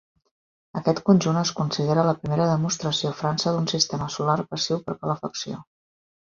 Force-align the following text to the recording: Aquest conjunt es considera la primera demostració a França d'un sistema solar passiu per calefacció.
Aquest 0.79 1.01
conjunt 1.09 1.35
es 1.41 1.51
considera 1.59 2.05
la 2.07 2.15
primera 2.21 2.47
demostració 2.53 3.11
a 3.11 3.19
França 3.19 3.55
d'un 3.57 3.69
sistema 3.75 4.09
solar 4.17 4.37
passiu 4.55 4.81
per 4.89 4.97
calefacció. 5.05 5.63